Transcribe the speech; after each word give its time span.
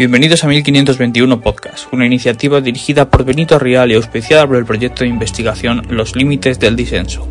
Bienvenidos 0.00 0.44
a 0.44 0.48
1521 0.48 1.42
Podcast, 1.42 1.92
una 1.92 2.06
iniciativa 2.06 2.62
dirigida 2.62 3.10
por 3.10 3.22
Benito 3.22 3.58
Rial 3.58 3.90
y 3.90 3.96
auspiciada 3.96 4.46
por 4.46 4.56
el 4.56 4.64
proyecto 4.64 5.04
de 5.04 5.10
investigación 5.10 5.82
Los 5.90 6.16
Límites 6.16 6.58
del 6.58 6.74
Disenso. 6.74 7.28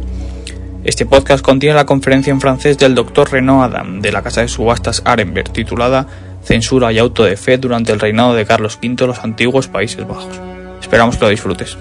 Este 0.84 1.08
podcast 1.08 1.44
contiene 1.44 1.74
la 1.74 1.88
conferencia 1.88 2.30
en 2.30 2.40
francés 2.40 2.78
del 2.78 2.94
Dr. 2.94 3.32
Renaud 3.32 3.64
Adam 3.64 4.02
de 4.02 4.12
la 4.12 4.22
casa 4.22 4.42
de 4.42 4.50
subastas 4.50 5.02
Arenberg 5.04 5.52
titulada 5.52 6.06
Censura 6.44 6.94
y 6.94 7.00
auto 7.00 7.24
de 7.24 7.38
fe 7.38 7.58
durante 7.58 7.92
el 7.92 8.00
reinado 8.00 8.36
de 8.36 8.46
Carlos 8.46 8.78
V 8.80 8.98
en 9.02 9.08
los 9.08 9.18
antiguos 9.24 9.68
Países 9.68 10.08
Bajos. 10.08 10.40
Esperamos 10.80 11.18
que 11.18 11.26
lo 11.26 11.32
disfrutes. 11.32 11.76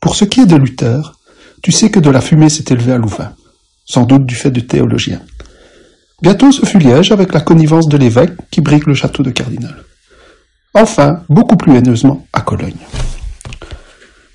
Pour 0.00 0.16
ce 0.16 0.24
qui 0.24 0.40
est 0.40 0.50
de 0.50 0.56
Luther, 0.56 1.12
tu 1.62 1.70
sais 1.70 1.88
que 1.88 2.00
de 2.00 2.10
la 2.10 2.20
fumée 2.20 2.50
s'est 2.50 2.64
élevée 2.68 2.94
à 2.94 2.98
Louvain, 2.98 3.36
sans 3.84 4.06
doute 4.06 4.26
du 4.26 4.34
fait 4.34 4.50
du 4.50 4.66
théologien. 4.66 5.22
Bientôt 6.24 6.52
ce 6.52 6.64
fut 6.64 6.78
Liège 6.78 7.12
avec 7.12 7.34
la 7.34 7.40
connivence 7.40 7.86
de 7.86 7.98
l'évêque 7.98 8.32
qui 8.50 8.62
brigue 8.62 8.86
le 8.86 8.94
château 8.94 9.22
de 9.22 9.28
Cardinal. 9.28 9.84
Enfin, 10.72 11.20
beaucoup 11.28 11.58
plus 11.58 11.76
haineusement, 11.76 12.26
à 12.32 12.40
Cologne. 12.40 12.78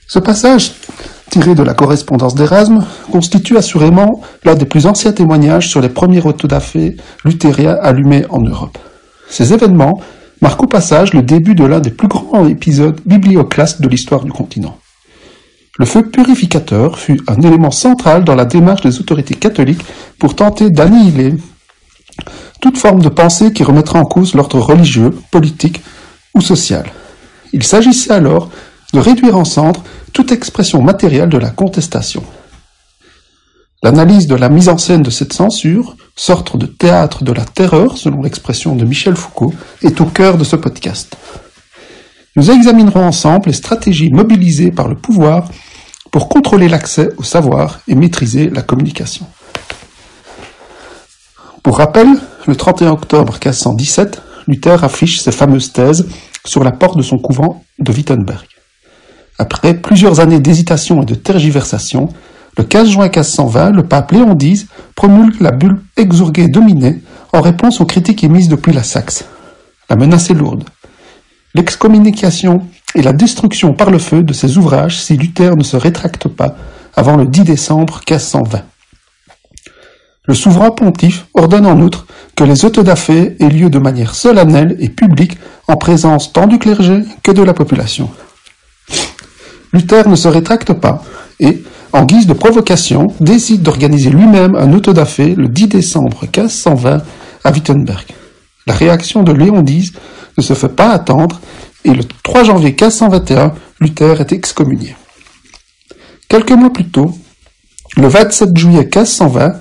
Ce 0.05 0.19
passage, 0.19 0.73
tiré 1.31 1.55
de 1.55 1.63
la 1.63 1.73
correspondance 1.73 2.35
d'Erasme, 2.35 2.85
constitue 3.11 3.57
assurément 3.57 4.21
l'un 4.43 4.53
des 4.53 4.65
plus 4.67 4.85
anciens 4.85 5.13
témoignages 5.13 5.67
sur 5.67 5.81
les 5.81 5.89
premiers 5.89 6.23
autodafés 6.23 6.95
luthériens 7.25 7.79
allumés 7.81 8.27
en 8.29 8.41
Europe. 8.41 8.77
Ces 9.27 9.51
événements 9.51 9.99
marquent 10.43 10.61
au 10.61 10.67
passage 10.67 11.15
le 11.15 11.23
début 11.23 11.55
de 11.55 11.65
l'un 11.65 11.79
des 11.79 11.89
plus 11.89 12.07
grands 12.07 12.47
épisodes 12.47 13.01
biblioclastes 13.03 13.81
de 13.81 13.87
l'histoire 13.87 14.23
du 14.23 14.31
continent. 14.31 14.77
Le 15.79 15.87
feu 15.87 16.03
purificateur 16.03 16.99
fut 16.99 17.19
un 17.27 17.41
élément 17.41 17.71
central 17.71 18.25
dans 18.25 18.35
la 18.35 18.45
démarche 18.45 18.81
des 18.81 18.99
autorités 18.99 19.33
catholiques 19.33 19.83
pour 20.19 20.35
tenter 20.35 20.69
d'annihiler 20.69 21.33
toute 22.61 22.77
forme 22.77 23.01
de 23.01 23.09
pensée 23.09 23.53
qui 23.53 23.63
remettrait 23.63 23.99
en 23.99 24.05
cause 24.05 24.33
l'ordre 24.33 24.59
religieux, 24.59 25.11
politique 25.31 25.81
ou 26.35 26.41
social. 26.41 26.85
Il 27.53 27.63
s'agissait 27.63 28.11
alors 28.13 28.49
de 28.93 28.99
réduire 28.99 29.37
en 29.37 29.45
cendres 29.45 29.83
toute 30.13 30.31
expression 30.31 30.81
matérielle 30.81 31.29
de 31.29 31.37
la 31.37 31.49
contestation. 31.49 32.23
L'analyse 33.81 34.27
de 34.27 34.35
la 34.35 34.49
mise 34.49 34.67
en 34.67 34.77
scène 34.77 35.03
de 35.03 35.09
cette 35.09 35.31
censure, 35.31 35.95
sorte 36.15 36.57
de 36.57 36.65
théâtre 36.65 37.23
de 37.23 37.31
la 37.31 37.45
terreur, 37.45 37.97
selon 37.97 38.21
l'expression 38.21 38.75
de 38.75 38.83
Michel 38.83 39.15
Foucault, 39.15 39.53
est 39.81 40.01
au 40.01 40.05
cœur 40.05 40.37
de 40.37 40.43
ce 40.43 40.57
podcast. 40.57 41.15
Nous 42.35 42.51
examinerons 42.51 43.05
ensemble 43.05 43.47
les 43.47 43.53
stratégies 43.53 44.11
mobilisées 44.11 44.71
par 44.71 44.87
le 44.87 44.95
pouvoir 44.95 45.49
pour 46.11 46.27
contrôler 46.27 46.67
l'accès 46.67 47.09
au 47.17 47.23
savoir 47.23 47.79
et 47.87 47.95
maîtriser 47.95 48.49
la 48.49 48.61
communication. 48.61 49.25
Pour 51.63 51.77
rappel, 51.77 52.07
le 52.47 52.55
31 52.55 52.91
octobre 52.91 53.33
1517, 53.33 54.21
Luther 54.47 54.83
affiche 54.83 55.19
ses 55.19 55.31
fameuses 55.31 55.73
thèses 55.73 56.07
sur 56.45 56.63
la 56.63 56.71
porte 56.71 56.97
de 56.97 57.03
son 57.03 57.17
couvent 57.17 57.63
de 57.79 57.91
Wittenberg. 57.91 58.45
Après 59.37 59.73
plusieurs 59.73 60.19
années 60.19 60.39
d'hésitation 60.39 61.01
et 61.01 61.05
de 61.05 61.15
tergiversation, 61.15 62.09
le 62.57 62.63
15 62.63 62.89
juin 62.89 63.05
1520, 63.05 63.71
le 63.71 63.83
pape 63.83 64.11
Léon 64.11 64.37
X 64.39 64.65
promulgue 64.95 65.39
la 65.41 65.51
bulle 65.51 65.81
exurgée 65.97 66.47
dominée 66.47 67.01
en 67.33 67.41
réponse 67.41 67.79
aux 67.81 67.85
critiques 67.85 68.23
émises 68.23 68.49
depuis 68.49 68.73
la 68.73 68.83
Saxe. 68.83 69.25
La 69.89 69.95
menace 69.95 70.29
est 70.29 70.33
lourde. 70.33 70.63
L'excommunication 71.55 72.61
et 72.95 73.01
la 73.01 73.13
destruction 73.13 73.73
par 73.73 73.91
le 73.91 73.99
feu 73.99 74.23
de 74.23 74.33
ses 74.33 74.57
ouvrages 74.57 75.01
si 75.01 75.15
Luther 75.15 75.55
ne 75.55 75.63
se 75.63 75.77
rétracte 75.77 76.27
pas 76.27 76.55
avant 76.95 77.15
le 77.15 77.25
10 77.25 77.43
décembre 77.43 78.01
1520. 78.09 78.61
Le 80.29 80.35
souverain 80.35 80.69
pontife 80.69 81.25
ordonne 81.33 81.65
en 81.65 81.81
outre 81.81 82.05
que 82.35 82.43
les 82.43 82.63
autodafés 82.63 83.35
aient 83.39 83.49
lieu 83.49 83.71
de 83.71 83.79
manière 83.79 84.13
solennelle 84.13 84.77
et 84.79 84.87
publique 84.87 85.39
en 85.67 85.75
présence 85.75 86.31
tant 86.31 86.45
du 86.45 86.59
clergé 86.59 87.01
que 87.23 87.31
de 87.31 87.41
la 87.41 87.55
population. 87.55 88.11
Luther 89.73 90.07
ne 90.07 90.15
se 90.15 90.27
rétracte 90.27 90.71
pas 90.73 91.03
et, 91.39 91.63
en 91.93 92.05
guise 92.05 92.27
de 92.27 92.33
provocation, 92.33 93.07
décide 93.19 93.63
d'organiser 93.63 94.11
lui-même 94.11 94.53
un 94.53 94.71
autodafé 94.73 95.33
le 95.33 95.47
10 95.47 95.67
décembre 95.67 96.21
1520 96.21 97.01
à 97.43 97.51
Wittenberg. 97.51 98.05
La 98.67 98.75
réaction 98.75 99.23
de 99.23 99.31
Léon 99.31 99.65
X 99.65 99.93
ne 100.37 100.43
se 100.43 100.53
fait 100.53 100.69
pas 100.69 100.91
attendre 100.91 101.41
et 101.85 101.95
le 101.95 102.03
3 102.03 102.43
janvier 102.43 102.69
1521, 102.69 103.53
Luther 103.79 104.21
est 104.21 104.31
excommunié. 104.31 104.95
Quelques 106.27 106.51
mois 106.51 106.71
plus 106.71 106.87
tôt, 106.87 107.15
le 107.97 108.07
27 108.07 108.55
juillet 108.55 108.81
1520, 108.81 109.53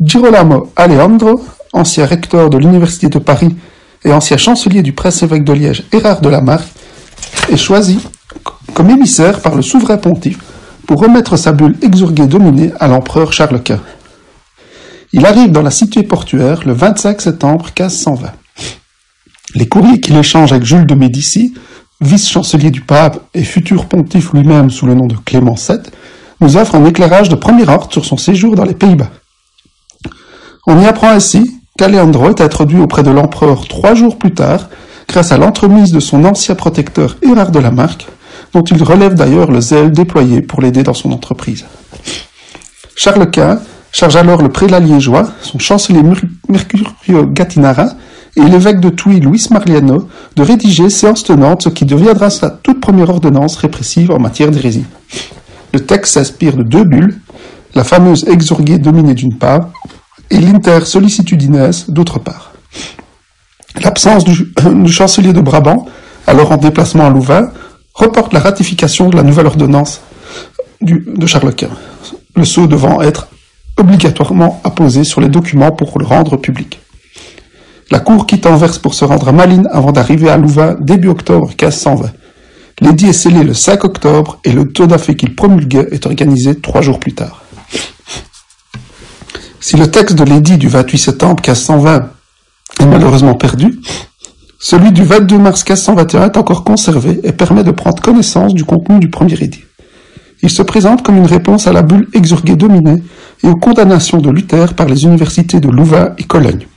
Girolamo 0.00 0.72
Alejandro, 0.76 1.42
ancien 1.72 2.04
recteur 2.04 2.50
de 2.50 2.58
l'Université 2.58 3.08
de 3.08 3.18
Paris 3.18 3.56
et 4.04 4.12
ancien 4.12 4.36
chancelier 4.36 4.82
du 4.82 4.92
prince-évêque 4.92 5.44
de 5.44 5.54
Liège 5.54 5.84
Erard 5.90 6.20
de 6.20 6.28
la 6.28 6.42
Marque, 6.42 6.68
est 7.48 7.56
choisi 7.56 7.98
comme 8.74 8.90
émissaire 8.90 9.40
par 9.40 9.54
le 9.54 9.62
souverain 9.62 9.96
pontife 9.96 10.38
pour 10.86 11.00
remettre 11.00 11.38
sa 11.38 11.52
bulle 11.52 11.76
exurguée 11.80 12.26
dominée 12.26 12.72
à 12.78 12.88
l'empereur 12.88 13.32
Charles 13.32 13.62
Quint. 13.62 13.80
Il 15.14 15.24
arrive 15.24 15.50
dans 15.50 15.62
la 15.62 15.70
cité 15.70 16.02
portuaire 16.02 16.60
le 16.66 16.74
25 16.74 17.20
septembre 17.20 17.64
1520. 17.66 18.32
Les 19.54 19.66
courriers 19.66 20.00
qu'il 20.00 20.16
échange 20.16 20.52
avec 20.52 20.64
Jules 20.64 20.86
de 20.86 20.94
Médicis, 20.94 21.54
vice-chancelier 22.02 22.70
du 22.70 22.82
pape 22.82 23.20
et 23.32 23.44
futur 23.44 23.86
pontife 23.86 24.34
lui-même 24.34 24.70
sous 24.70 24.84
le 24.84 24.94
nom 24.94 25.06
de 25.06 25.16
Clément 25.16 25.54
VII, 25.54 25.78
nous 26.42 26.58
offrent 26.58 26.74
un 26.74 26.84
éclairage 26.84 27.30
de 27.30 27.34
premier 27.34 27.66
ordre 27.66 27.90
sur 27.90 28.04
son 28.04 28.18
séjour 28.18 28.54
dans 28.56 28.64
les 28.64 28.74
Pays-Bas. 28.74 29.10
On 30.68 30.80
y 30.80 30.86
apprend 30.86 31.10
ainsi 31.10 31.60
qu'Aleandro 31.78 32.30
est 32.30 32.40
introduit 32.40 32.80
auprès 32.80 33.04
de 33.04 33.10
l'empereur 33.10 33.68
trois 33.68 33.94
jours 33.94 34.18
plus 34.18 34.34
tard, 34.34 34.68
grâce 35.08 35.30
à 35.30 35.38
l'entremise 35.38 35.92
de 35.92 36.00
son 36.00 36.24
ancien 36.24 36.56
protecteur 36.56 37.16
Hérard 37.22 37.52
de 37.52 37.60
la 37.60 37.70
Marque, 37.70 38.08
dont 38.52 38.64
il 38.64 38.82
relève 38.82 39.14
d'ailleurs 39.14 39.50
le 39.50 39.60
zèle 39.60 39.92
déployé 39.92 40.42
pour 40.42 40.60
l'aider 40.60 40.82
dans 40.82 40.94
son 40.94 41.12
entreprise. 41.12 41.64
Charles 42.96 43.30
Quint 43.30 43.60
charge 43.92 44.16
alors 44.16 44.42
le 44.42 44.48
prélat 44.48 44.80
liégeois, 44.80 45.28
son 45.40 45.60
chancelier 45.60 46.02
Mercurio 46.48 47.26
Gattinara, 47.26 47.90
et 48.34 48.42
l'évêque 48.42 48.80
de 48.80 48.90
Touy, 48.90 49.20
Luis 49.20 49.46
Marliano, 49.50 50.08
de 50.34 50.42
rédiger 50.42 50.90
séance 50.90 51.22
tenante 51.22 51.62
ce 51.62 51.68
qui 51.68 51.84
deviendra 51.84 52.28
sa 52.28 52.50
toute 52.50 52.80
première 52.80 53.08
ordonnance 53.08 53.56
répressive 53.56 54.10
en 54.10 54.18
matière 54.18 54.50
d'hérésie. 54.50 54.84
Le 55.72 55.80
texte 55.80 56.14
s'inspire 56.14 56.56
de 56.56 56.62
deux 56.62 56.84
bulles, 56.84 57.20
la 57.74 57.84
fameuse 57.84 58.26
exurguée 58.28 58.78
dominée 58.78 59.14
d'une 59.14 59.38
part, 59.38 59.70
et 60.30 60.38
l'inter 60.38 60.80
d'autre 61.88 62.18
part. 62.18 62.52
L'absence 63.82 64.24
du, 64.24 64.92
chancelier 64.92 65.32
de 65.32 65.40
Brabant, 65.40 65.86
alors 66.26 66.52
en 66.52 66.56
déplacement 66.56 67.06
à 67.06 67.10
Louvain, 67.10 67.50
reporte 67.94 68.32
la 68.32 68.40
ratification 68.40 69.08
de 69.08 69.16
la 69.16 69.22
nouvelle 69.22 69.46
ordonnance 69.46 70.00
de 70.80 71.26
Charles 71.26 71.54
Quint, 71.54 71.70
le 72.34 72.44
sceau 72.44 72.66
devant 72.66 73.00
être 73.00 73.28
obligatoirement 73.78 74.60
apposé 74.64 75.04
sur 75.04 75.20
les 75.20 75.28
documents 75.28 75.72
pour 75.72 75.98
le 75.98 76.04
rendre 76.04 76.36
public. 76.36 76.80
La 77.90 78.00
cour 78.00 78.26
quitte 78.26 78.46
Anvers 78.46 78.80
pour 78.80 78.94
se 78.94 79.04
rendre 79.04 79.28
à 79.28 79.32
Malines 79.32 79.68
avant 79.70 79.92
d'arriver 79.92 80.28
à 80.28 80.36
Louvain 80.36 80.76
début 80.80 81.08
octobre 81.08 81.48
1520. 81.48 82.10
L'édit 82.80 83.06
est 83.06 83.12
scellé 83.12 83.42
le 83.42 83.54
5 83.54 83.84
octobre 83.84 84.38
et 84.44 84.52
le 84.52 84.70
taux 84.70 84.86
d'affaires 84.86 85.16
qu'il 85.16 85.34
promulguait 85.34 85.88
est 85.92 86.04
organisé 86.04 86.60
trois 86.60 86.82
jours 86.82 86.98
plus 86.98 87.14
tard. 87.14 87.45
Si 89.66 89.76
le 89.76 89.90
texte 89.90 90.14
de 90.14 90.22
l'édit 90.22 90.58
du 90.58 90.68
28 90.68 90.96
septembre 90.96 91.42
1520 91.44 92.08
est 92.78 92.86
malheureusement 92.86 93.34
perdu, 93.34 93.80
celui 94.60 94.92
du 94.92 95.02
22 95.02 95.38
mars 95.38 95.68
1521 95.68 96.26
est 96.26 96.36
encore 96.36 96.62
conservé 96.62 97.18
et 97.24 97.32
permet 97.32 97.64
de 97.64 97.72
prendre 97.72 98.00
connaissance 98.00 98.54
du 98.54 98.64
contenu 98.64 99.00
du 99.00 99.10
premier 99.10 99.34
édit. 99.34 99.64
Il 100.40 100.50
se 100.50 100.62
présente 100.62 101.02
comme 101.02 101.16
une 101.16 101.26
réponse 101.26 101.66
à 101.66 101.72
la 101.72 101.82
bulle 101.82 102.06
exurguée 102.12 102.54
dominée 102.54 103.02
et 103.42 103.48
aux 103.48 103.56
condamnations 103.56 104.18
de 104.18 104.30
Luther 104.30 104.74
par 104.74 104.86
les 104.86 105.02
universités 105.02 105.58
de 105.58 105.68
Louvain 105.68 106.14
et 106.16 106.22
Cologne. 106.22 106.68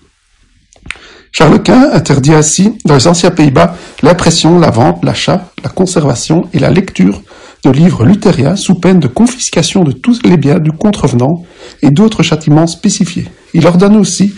Charles 1.32 1.62
Quint 1.62 1.92
interdit 1.94 2.34
ainsi 2.34 2.80
dans 2.86 2.96
les 2.96 3.08
anciens 3.08 3.30
Pays-Bas 3.30 3.76
l'impression, 4.02 4.58
la 4.58 4.72
vente, 4.72 5.06
l'achat, 5.06 5.52
la 5.64 5.70
conservation 5.70 6.50
et 6.54 6.60
la 6.60 6.72
lecture 6.72 7.22
de 7.64 7.70
livres 7.70 8.06
luthériens 8.06 8.56
sous 8.56 8.76
peine 8.76 9.00
de 9.00 9.08
confiscation 9.08 9.84
de 9.84 9.92
tous 9.92 10.22
les 10.24 10.38
biens 10.38 10.60
du 10.60 10.72
contrevenant 10.72 11.44
et 11.82 11.92
d'autres 11.92 12.24
châtiments 12.24 12.68
spécifiés. 12.68 13.28
Il 13.54 13.68
ordonne 13.68 13.98
aussi 13.98 14.34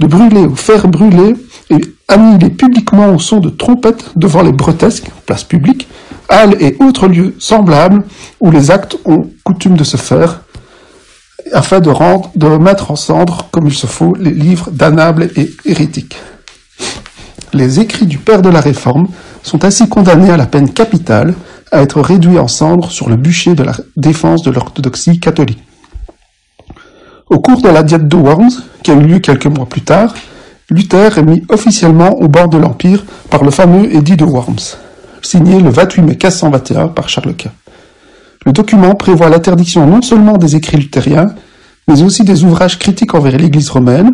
de 0.00 0.06
brûler 0.06 0.40
ou 0.40 0.56
faire 0.56 0.88
brûler 0.88 1.34
et 1.70 1.80
annihilés 2.08 2.50
publiquement 2.50 3.14
au 3.14 3.18
son 3.18 3.40
de 3.40 3.48
trompettes 3.48 4.10
devant 4.16 4.42
les 4.42 4.52
bretesques, 4.52 5.10
places 5.24 5.44
publiques, 5.44 5.88
halles 6.28 6.56
et 6.60 6.76
autres 6.80 7.08
lieux 7.08 7.34
semblables 7.38 8.04
où 8.40 8.50
les 8.50 8.70
actes 8.70 8.96
ont 9.04 9.30
coutume 9.44 9.76
de 9.76 9.84
se 9.84 9.96
faire, 9.96 10.42
afin 11.52 11.80
de, 11.80 11.90
rendre, 11.90 12.30
de 12.34 12.48
mettre 12.48 12.90
en 12.90 12.96
cendres, 12.96 13.48
comme 13.50 13.66
il 13.66 13.74
se 13.74 13.86
faut, 13.86 14.14
les 14.18 14.32
livres 14.32 14.70
danables 14.70 15.30
et 15.36 15.50
hérétiques. 15.64 16.16
Les 17.52 17.80
écrits 17.80 18.06
du 18.06 18.18
père 18.18 18.42
de 18.42 18.48
la 18.48 18.60
Réforme 18.60 19.08
sont 19.42 19.64
ainsi 19.64 19.88
condamnés 19.88 20.30
à 20.30 20.36
la 20.36 20.46
peine 20.46 20.72
capitale, 20.72 21.34
à 21.72 21.82
être 21.82 22.00
réduits 22.00 22.38
en 22.38 22.48
cendres 22.48 22.90
sur 22.90 23.08
le 23.08 23.16
bûcher 23.16 23.54
de 23.54 23.62
la 23.62 23.74
défense 23.96 24.42
de 24.42 24.50
l'orthodoxie 24.50 25.18
catholique. 25.18 25.62
Au 27.28 27.40
cours 27.40 27.60
de 27.60 27.68
la 27.68 27.82
diète 27.82 28.06
de 28.06 28.16
Worms, 28.16 28.62
qui 28.82 28.92
a 28.92 28.94
eu 28.94 29.02
lieu 29.02 29.18
quelques 29.18 29.46
mois 29.46 29.66
plus 29.66 29.80
tard, 29.80 30.14
Luther 30.70 31.18
est 31.18 31.22
mis 31.22 31.42
officiellement 31.48 32.10
au 32.20 32.28
bord 32.28 32.48
de 32.48 32.58
l'Empire 32.58 33.04
par 33.30 33.44
le 33.44 33.50
fameux 33.50 33.92
édit 33.94 34.16
de 34.16 34.24
Worms, 34.24 34.76
signé 35.22 35.60
le 35.60 35.70
28 35.70 36.02
mai 36.02 36.08
1521 36.12 36.88
par 36.88 37.08
Charles 37.08 37.34
Quint. 37.34 37.52
Le 38.44 38.52
document 38.52 38.94
prévoit 38.94 39.28
l'interdiction 39.28 39.86
non 39.86 40.02
seulement 40.02 40.38
des 40.38 40.54
écrits 40.54 40.76
luthériens, 40.76 41.34
mais 41.88 42.02
aussi 42.02 42.22
des 42.22 42.44
ouvrages 42.44 42.78
critiques 42.78 43.14
envers 43.14 43.36
l'Église 43.36 43.70
romaine, 43.70 44.12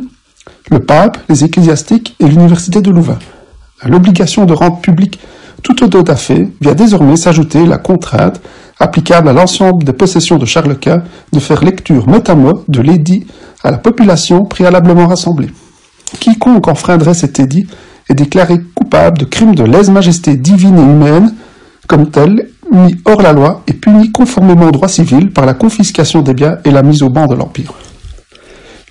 le 0.70 0.80
pape, 0.80 1.18
les 1.28 1.44
ecclésiastiques 1.44 2.16
et 2.18 2.26
l'université 2.26 2.80
de 2.80 2.90
Louvain. 2.90 3.18
À 3.80 3.88
l'obligation 3.88 4.46
de 4.46 4.54
rendre 4.54 4.80
public 4.80 5.18
tout 5.62 5.84
auto 5.84 6.04
fait 6.16 6.48
vient 6.60 6.74
désormais 6.74 7.16
s'ajouter 7.16 7.66
la 7.66 7.78
contrainte 7.78 8.40
applicable 8.78 9.28
à 9.28 9.32
l'ensemble 9.32 9.84
des 9.84 9.92
possessions 9.92 10.38
de 10.38 10.44
Charles 10.44 10.78
Quint 10.78 11.02
de 11.32 11.38
faire 11.38 11.64
lecture 11.64 12.08
mot 12.08 12.22
à 12.26 12.34
mot 12.34 12.64
de 12.68 12.80
l'édit 12.80 13.26
à 13.62 13.70
la 13.70 13.78
population 13.78 14.44
préalablement 14.44 15.06
rassemblée. 15.06 15.50
Quiconque 16.18 16.68
enfreindrait 16.68 17.14
cet 17.14 17.38
édit 17.38 17.66
est 18.08 18.14
déclaré 18.14 18.58
coupable 18.74 19.18
de 19.18 19.24
crimes 19.24 19.54
de 19.54 19.64
lèse-majesté 19.64 20.36
divine 20.36 20.78
et 20.78 20.82
humaine, 20.82 21.34
comme 21.86 22.10
tel, 22.10 22.48
mis 22.72 22.96
hors 23.04 23.22
la 23.22 23.32
loi 23.32 23.62
et 23.66 23.72
puni 23.72 24.10
conformément 24.10 24.66
au 24.66 24.70
droit 24.72 24.88
civil 24.88 25.30
par 25.30 25.46
la 25.46 25.54
confiscation 25.54 26.22
des 26.22 26.34
biens 26.34 26.58
et 26.64 26.70
la 26.70 26.82
mise 26.82 27.02
au 27.02 27.08
banc 27.08 27.26
de 27.26 27.34
l'Empire. 27.34 27.74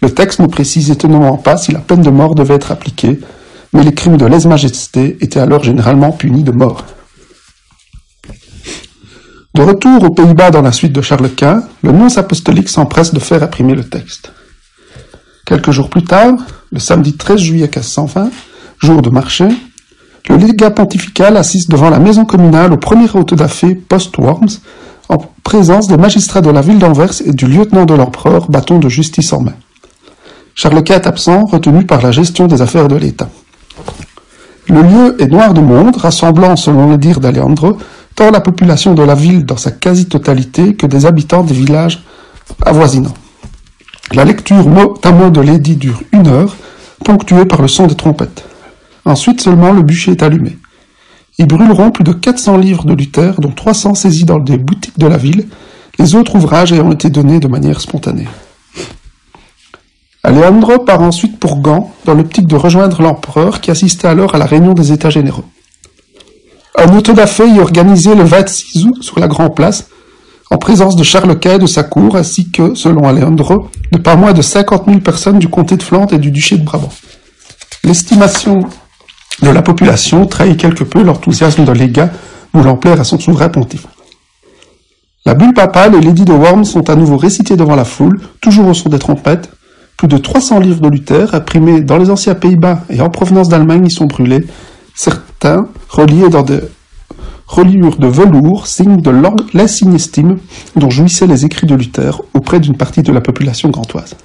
Le 0.02 0.10
texte 0.10 0.40
ne 0.40 0.48
précise 0.48 0.90
étonnamment 0.90 1.38
pas 1.38 1.58
si 1.58 1.72
la 1.72 1.80
peine 1.80 2.02
de 2.02 2.10
mort 2.10 2.34
devait 2.34 2.56
être 2.56 2.72
appliquée, 2.72 3.20
mais 3.74 3.84
les 3.84 3.94
crimes 3.94 4.18
de 4.18 4.26
lèse-majesté 4.26 5.18
étaient 5.22 5.40
alors 5.40 5.64
généralement 5.64 6.12
punis 6.12 6.44
de 6.44 6.52
mort. 6.52 6.86
De 9.54 9.62
retour 9.62 10.04
aux 10.04 10.12
Pays-Bas 10.12 10.52
dans 10.52 10.62
la 10.62 10.72
suite 10.72 10.94
de 10.94 11.02
Charles 11.02 11.30
Quint, 11.30 11.64
le 11.84 11.92
nonce 11.92 12.18
apostolique 12.18 12.70
s'empresse 12.70 13.14
de 13.14 13.20
faire 13.20 13.44
imprimer 13.44 13.76
le 13.76 13.84
texte. 13.84 14.32
Quelques 15.46 15.72
jours 15.72 15.90
plus 15.90 16.04
tard, 16.04 16.36
le 16.72 16.80
samedi 16.80 17.14
13 17.14 17.40
juillet 17.40 17.70
1520, 17.74 18.32
jour 18.80 19.02
de 19.02 19.10
marché, 19.10 19.48
le 20.30 20.38
légat 20.38 20.72
pontifical 20.72 21.36
assiste 21.36 21.70
devant 21.70 21.90
la 21.90 22.00
maison 22.00 22.24
communale 22.24 22.72
au 22.72 22.78
premier 22.78 23.10
autodafé 23.14 23.76
post-Worms, 23.76 24.60
en 25.10 25.18
présence 25.44 25.88
des 25.88 25.98
magistrats 25.98 26.40
de 26.40 26.50
la 26.50 26.62
ville 26.62 26.80
d'Anvers 26.80 27.22
et 27.26 27.34
du 27.34 27.48
lieutenant 27.48 27.86
de 27.86 27.94
l'empereur, 27.94 28.50
bâton 28.50 28.80
de 28.80 28.88
justice 28.88 29.34
en 29.34 29.42
main. 29.42 29.56
Charles 30.56 30.84
Quint 30.84 30.96
est 30.96 31.08
absent, 31.08 31.44
retenu 31.46 31.86
par 31.86 32.02
la 32.02 32.12
gestion 32.12 32.48
des 32.48 32.62
affaires 32.62 32.88
de 32.88 32.96
l'État. 32.96 33.30
Le 34.72 34.84
lieu 34.84 35.22
est 35.22 35.28
noir 35.28 35.54
de 35.54 35.60
monde, 35.60 35.98
rassemblant, 35.98 36.56
selon 36.56 36.90
le 36.90 36.98
dire 36.98 37.20
d'Aleandro, 37.20 37.78
tant 38.16 38.32
la 38.32 38.40
population 38.40 38.94
de 38.94 39.04
la 39.04 39.16
ville 39.16 39.46
dans 39.46 39.58
sa 39.58 39.70
quasi-totalité 39.70 40.76
que 40.76 40.88
des 40.88 41.06
habitants 41.06 41.44
des 41.44 41.54
villages 41.54 42.02
avoisinants. 42.66 43.14
La 44.14 44.24
lecture 44.24 44.70
mot 44.70 44.98
à 45.04 45.12
mot 45.12 45.30
de 45.30 45.42
l'édit 45.42 45.76
dure 45.76 46.02
une 46.14 46.28
heure, 46.28 46.56
ponctuée 47.04 47.44
par 47.44 47.62
le 47.62 47.68
son 47.68 47.86
des 47.88 47.96
trompettes. 47.96 48.46
Ensuite 49.04 49.42
seulement 49.42 49.74
le 49.74 49.82
bûcher 49.82 50.12
est 50.12 50.24
allumé. 50.24 50.58
Ils 51.38 51.48
brûleront 51.48 51.92
plus 51.92 52.06
de 52.06 52.14
400 52.14 52.56
livres 52.56 52.86
de 52.86 52.94
Luther, 52.94 53.42
dont 53.42 53.52
300 53.52 53.96
saisis 53.96 54.24
dans 54.24 54.40
des 54.40 54.58
boutiques 54.58 54.98
de 54.98 55.08
la 55.08 55.18
ville, 55.18 55.48
les 56.00 56.16
autres 56.16 56.36
ouvrages 56.36 56.72
ayant 56.72 56.92
été 56.92 57.10
donnés 57.10 57.42
de 57.42 57.50
manière 57.50 57.82
spontanée. 57.82 58.28
Alejandro 60.24 60.80
part 60.80 61.02
ensuite 61.02 61.40
pour 61.40 61.58
Gand, 61.62 61.92
dans 62.06 62.14
l'optique 62.14 62.46
de 62.46 62.56
rejoindre 62.56 63.02
l'empereur 63.02 63.60
qui 63.60 63.72
assistait 63.72 64.08
alors 64.08 64.36
à 64.36 64.38
la 64.38 64.46
réunion 64.46 64.74
des 64.74 64.92
États 64.92 65.10
généraux. 65.10 65.46
Un 66.78 66.96
autodafé 66.96 67.48
y 67.48 67.60
organisé 67.60 68.14
le 68.14 68.24
26 68.24 68.86
août 68.86 69.02
sur 69.04 69.20
la 69.20 69.28
Grande 69.28 69.56
Place, 69.56 69.88
en 70.52 70.58
présence 70.58 70.96
de 70.96 71.04
Charles 71.04 71.40
Quint 71.40 71.56
et 71.56 71.60
de 71.60 71.66
sa 71.66 71.84
cour, 71.84 72.16
ainsi 72.16 72.52
que, 72.52 72.76
selon 72.76 73.08
Alejandro, 73.08 73.70
de 73.92 73.98
pas 73.98 74.16
moins 74.16 74.34
de 74.34 74.42
50 74.42 74.86
000 74.86 75.00
personnes 75.00 75.40
du 75.40 75.48
comté 75.48 75.76
de 75.76 75.84
Flandre 75.84 76.14
et 76.14 76.20
du 76.20 76.30
duché 76.30 76.58
de 76.58 76.64
Brabant. 76.64 76.92
L'estimation 77.84 78.66
de 79.42 79.50
la 79.50 79.64
population 79.64 80.28
trahit 80.28 80.60
quelque 80.60 80.84
peu 80.84 81.02
l'enthousiasme 81.02 81.66
d'un 81.66 81.74
légat 81.74 82.12
voulant 82.54 82.76
plaire 82.76 83.00
à 83.00 83.04
son 83.04 83.18
souverain 83.18 83.50
pontife. 83.50 83.88
La 85.26 85.34
bulle 85.34 85.54
papale 85.54 85.96
et 85.96 86.02
l'édit 86.02 86.26
de 86.26 86.34
Worms 86.34 86.66
sont 86.66 86.90
à 86.90 86.96
nouveau 86.96 87.18
récités 87.18 87.56
devant 87.56 87.76
la 87.76 87.86
foule, 87.86 88.20
toujours 88.40 88.68
au 88.68 88.74
son 88.74 88.90
des 88.90 89.00
trompettes, 89.00 89.50
plus 89.98 90.08
de 90.08 90.18
300 90.18 90.60
livres 90.60 90.82
de 90.82 90.90
Luther, 90.90 91.34
imprimés 91.36 91.82
dans 91.82 91.98
les 91.98 92.10
anciens 92.10 92.36
Pays-Bas 92.36 92.84
et 92.90 93.02
en 93.02 93.10
provenance 93.10 93.50
d'Allemagne, 93.50 93.86
y 93.86 93.92
sont 93.92 94.06
brûlés, 94.06 94.46
certains 94.96 95.68
reliés 95.90 96.30
dans 96.30 96.44
des 96.44 96.60
reliures 97.48 97.98
de 97.98 98.08
velours, 98.08 98.68
signe 98.68 99.02
de 99.02 99.12
l'insigne 99.54 99.96
estime 99.96 100.38
dont 100.76 100.90
jouissaient 100.90 101.28
les 101.28 101.46
écrits 101.46 101.68
de 101.68 101.76
Luther 101.76 102.22
auprès 102.34 102.60
d'une 102.60 102.78
partie 102.78 103.04
de 103.04 103.12
la 103.12 103.22
population 103.22 103.70
grantoise. 103.70 104.16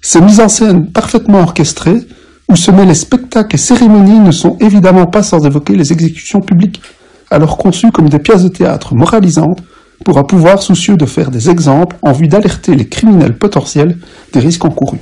Ces 0.00 0.20
mises 0.20 0.40
en 0.40 0.48
scène 0.48 0.90
parfaitement 0.90 1.40
orchestrées, 1.40 2.00
où 2.48 2.56
se 2.56 2.70
mêlent 2.70 2.88
les 2.88 2.94
spectacles 2.94 3.54
et 3.54 3.58
cérémonies, 3.58 4.18
ne 4.18 4.32
sont 4.32 4.56
évidemment 4.60 5.06
pas 5.06 5.22
sans 5.22 5.46
évoquer 5.46 5.76
les 5.76 5.92
exécutions 5.92 6.40
publiques, 6.40 6.82
alors 7.30 7.56
conçues 7.56 7.92
comme 7.92 8.08
des 8.08 8.18
pièces 8.18 8.42
de 8.42 8.48
théâtre 8.48 8.94
moralisantes 8.94 9.62
pour 10.04 10.18
un 10.18 10.24
pouvoir 10.24 10.62
soucieux 10.62 10.96
de 10.96 11.06
faire 11.06 11.30
des 11.30 11.50
exemples 11.50 11.96
en 12.02 12.12
vue 12.12 12.28
d'alerter 12.28 12.74
les 12.74 12.88
criminels 12.88 13.36
potentiels 13.36 13.98
des 14.32 14.40
risques 14.40 14.64
encourus. 14.64 15.00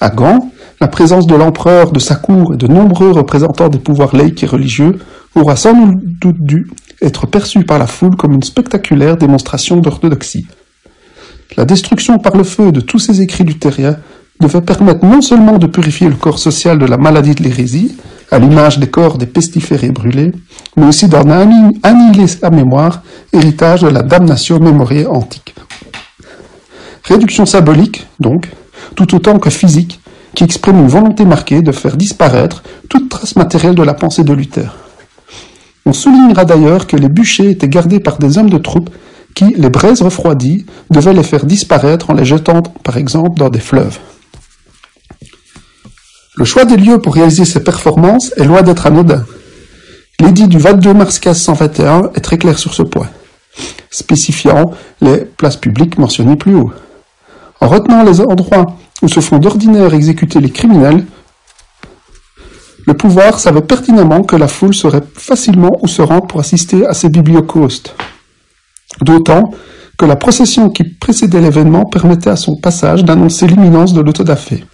À 0.00 0.10
Gand, 0.10 0.50
la 0.80 0.88
présence 0.88 1.26
de 1.26 1.34
l'empereur, 1.34 1.92
de 1.92 1.98
sa 1.98 2.14
cour 2.14 2.54
et 2.54 2.56
de 2.56 2.66
nombreux 2.66 3.10
représentants 3.10 3.68
des 3.68 3.78
pouvoirs 3.78 4.16
laïcs 4.16 4.42
et 4.42 4.46
religieux 4.46 4.98
aura 5.34 5.56
sans 5.56 5.74
doute 5.74 6.40
dû 6.40 6.70
être 7.02 7.26
perçue 7.26 7.64
par 7.64 7.78
la 7.78 7.86
foule 7.86 8.16
comme 8.16 8.32
une 8.32 8.42
spectaculaire 8.42 9.16
démonstration 9.16 9.76
d'orthodoxie. 9.76 10.46
La 11.56 11.64
destruction 11.64 12.18
par 12.18 12.36
le 12.36 12.44
feu 12.44 12.72
de 12.72 12.80
tous 12.80 12.98
ces 12.98 13.20
écrits 13.20 13.44
luthériens 13.44 13.96
devait 14.40 14.62
permettre 14.62 15.04
non 15.04 15.20
seulement 15.20 15.58
de 15.58 15.66
purifier 15.66 16.08
le 16.08 16.14
corps 16.14 16.38
social 16.38 16.78
de 16.78 16.86
la 16.86 16.96
maladie 16.96 17.34
de 17.34 17.42
l'hérésie, 17.42 17.96
à 18.30 18.38
l'image 18.38 18.78
des 18.78 18.88
corps 18.88 19.18
des 19.18 19.26
pestiférés 19.26 19.90
brûlés, 19.90 20.32
mais 20.76 20.86
aussi 20.86 21.08
d'en 21.08 21.28
annihiler 21.82 22.26
sa 22.26 22.50
mémoire, 22.50 23.02
héritage 23.32 23.82
de 23.82 23.88
la 23.88 24.02
damnation 24.02 24.60
mémoriée 24.60 25.06
antique. 25.06 25.54
Réduction 27.04 27.46
symbolique, 27.46 28.06
donc, 28.20 28.48
tout 28.94 29.14
autant 29.14 29.38
que 29.38 29.50
physique, 29.50 30.00
qui 30.34 30.44
exprime 30.44 30.78
une 30.78 30.88
volonté 30.88 31.24
marquée 31.24 31.62
de 31.62 31.72
faire 31.72 31.96
disparaître 31.96 32.62
toute 32.88 33.08
trace 33.08 33.34
matérielle 33.36 33.74
de 33.74 33.82
la 33.82 33.94
pensée 33.94 34.22
de 34.22 34.32
Luther. 34.32 34.76
On 35.86 35.92
soulignera 35.92 36.44
d'ailleurs 36.44 36.86
que 36.86 36.96
les 36.96 37.08
bûchers 37.08 37.50
étaient 37.50 37.68
gardés 37.68 38.00
par 38.00 38.18
des 38.18 38.38
hommes 38.38 38.50
de 38.50 38.58
troupe 38.58 38.90
qui, 39.34 39.54
les 39.56 39.70
braises 39.70 40.02
refroidies, 40.02 40.66
devaient 40.90 41.14
les 41.14 41.22
faire 41.22 41.44
disparaître 41.44 42.10
en 42.10 42.14
les 42.14 42.24
jetant, 42.24 42.62
par 42.62 42.96
exemple, 42.96 43.38
dans 43.38 43.48
des 43.48 43.60
fleuves. 43.60 43.98
Le 46.40 46.46
choix 46.46 46.64
des 46.64 46.78
lieux 46.78 46.98
pour 46.98 47.16
réaliser 47.16 47.44
ces 47.44 47.62
performances 47.62 48.32
est 48.38 48.44
loin 48.44 48.62
d'être 48.62 48.86
anodin. 48.86 49.26
L'édit 50.20 50.48
du 50.48 50.56
22 50.56 50.94
mars 50.94 51.20
1521 51.22 52.12
est 52.14 52.20
très 52.20 52.38
clair 52.38 52.58
sur 52.58 52.72
ce 52.72 52.82
point, 52.82 53.10
spécifiant 53.90 54.70
les 55.02 55.18
places 55.18 55.58
publiques 55.58 55.98
mentionnées 55.98 56.36
plus 56.36 56.54
haut. 56.54 56.72
En 57.60 57.68
retenant 57.68 58.04
les 58.04 58.22
endroits 58.22 58.78
où 59.02 59.08
se 59.08 59.20
font 59.20 59.36
d'ordinaire 59.36 59.92
exécuter 59.92 60.40
les 60.40 60.48
criminels, 60.48 61.04
le 62.86 62.94
pouvoir 62.94 63.38
savait 63.38 63.60
pertinemment 63.60 64.22
que 64.22 64.36
la 64.36 64.48
foule 64.48 64.72
serait 64.72 65.04
facilement 65.14 65.78
où 65.82 65.88
se 65.88 66.00
rendre 66.00 66.26
pour 66.26 66.40
assister 66.40 66.86
à 66.86 66.94
ces 66.94 67.10
bibliocaustes. 67.10 67.94
D'autant 69.02 69.50
que 69.98 70.06
la 70.06 70.16
procession 70.16 70.70
qui 70.70 70.84
précédait 70.84 71.42
l'événement 71.42 71.84
permettait 71.84 72.30
à 72.30 72.36
son 72.36 72.56
passage 72.56 73.04
d'annoncer 73.04 73.46
l'imminence 73.46 73.92
de 73.92 74.00
l'autodafé. 74.00 74.64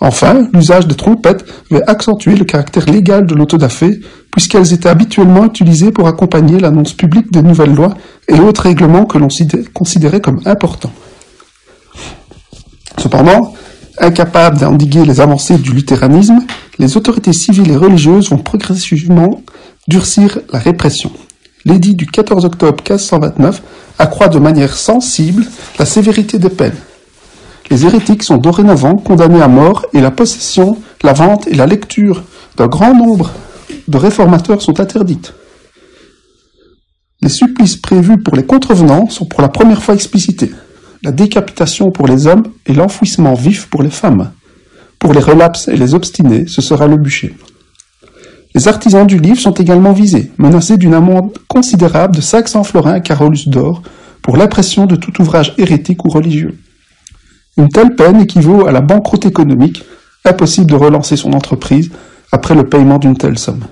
Enfin, 0.00 0.48
l'usage 0.52 0.86
des 0.86 0.96
trompettes 0.96 1.44
avait 1.70 1.84
accentué 1.84 2.34
le 2.34 2.44
caractère 2.44 2.86
légal 2.86 3.26
de 3.26 3.34
l'autodafé, 3.34 4.00
puisqu'elles 4.32 4.72
étaient 4.72 4.88
habituellement 4.88 5.44
utilisées 5.44 5.92
pour 5.92 6.08
accompagner 6.08 6.58
l'annonce 6.58 6.92
publique 6.92 7.32
des 7.32 7.42
nouvelles 7.42 7.74
lois 7.74 7.94
et 8.28 8.40
autres 8.40 8.62
règlements 8.62 9.04
que 9.04 9.18
l'on 9.18 9.28
considérait 9.72 10.20
comme 10.20 10.40
importants. 10.46 10.92
Cependant, 12.98 13.54
incapables 13.98 14.58
d'endiguer 14.58 15.04
les 15.04 15.20
avancées 15.20 15.58
du 15.58 15.70
luthéranisme, 15.72 16.40
les 16.78 16.96
autorités 16.96 17.32
civiles 17.32 17.70
et 17.70 17.76
religieuses 17.76 18.30
vont 18.30 18.38
progressivement 18.38 19.42
durcir 19.86 20.38
la 20.52 20.58
répression. 20.58 21.12
L'édit 21.64 21.94
du 21.94 22.06
14 22.06 22.44
octobre 22.44 22.82
1529 22.82 23.62
accroît 23.98 24.28
de 24.28 24.38
manière 24.38 24.74
sensible 24.74 25.46
la 25.78 25.86
sévérité 25.86 26.38
des 26.38 26.50
peines. 26.50 26.74
Les 27.74 27.86
hérétiques 27.86 28.22
sont 28.22 28.36
dorénavant 28.36 28.94
condamnés 28.94 29.42
à 29.42 29.48
mort 29.48 29.84
et 29.92 30.00
la 30.00 30.12
possession, 30.12 30.78
la 31.02 31.12
vente 31.12 31.48
et 31.48 31.56
la 31.56 31.66
lecture 31.66 32.22
d'un 32.56 32.68
grand 32.68 32.94
nombre 32.94 33.32
de 33.88 33.98
réformateurs 33.98 34.62
sont 34.62 34.78
interdites. 34.78 35.34
Les 37.20 37.28
supplices 37.28 37.74
prévus 37.74 38.18
pour 38.18 38.36
les 38.36 38.46
contrevenants 38.46 39.08
sont 39.08 39.24
pour 39.24 39.42
la 39.42 39.48
première 39.48 39.82
fois 39.82 39.94
explicités. 39.96 40.52
La 41.02 41.10
décapitation 41.10 41.90
pour 41.90 42.06
les 42.06 42.28
hommes 42.28 42.44
et 42.64 42.74
l'enfouissement 42.74 43.34
vif 43.34 43.66
pour 43.66 43.82
les 43.82 43.90
femmes. 43.90 44.30
Pour 45.00 45.12
les 45.12 45.18
relapses 45.18 45.66
et 45.66 45.76
les 45.76 45.94
obstinés, 45.94 46.46
ce 46.46 46.62
sera 46.62 46.86
le 46.86 46.96
bûcher. 46.96 47.34
Les 48.54 48.68
artisans 48.68 49.04
du 49.04 49.18
livre 49.18 49.40
sont 49.40 49.54
également 49.54 49.92
visés, 49.92 50.30
menacés 50.38 50.76
d'une 50.76 50.94
amende 50.94 51.36
considérable 51.48 52.14
de 52.14 52.20
500 52.20 52.62
florins 52.62 52.92
à 52.92 53.00
Carolus 53.00 53.48
d'or 53.48 53.82
pour 54.22 54.36
l'impression 54.36 54.86
de 54.86 54.94
tout 54.94 55.20
ouvrage 55.20 55.54
hérétique 55.58 56.04
ou 56.04 56.08
religieux. 56.08 56.56
Une 57.56 57.68
telle 57.68 57.94
peine 57.94 58.20
équivaut 58.20 58.66
à 58.66 58.72
la 58.72 58.80
banqueroute 58.80 59.26
économique, 59.26 59.84
impossible 60.24 60.66
de 60.66 60.74
relancer 60.74 61.16
son 61.16 61.32
entreprise 61.32 61.90
après 62.32 62.54
le 62.54 62.68
paiement 62.68 62.98
d'une 62.98 63.16
telle 63.16 63.38
somme. 63.38 63.64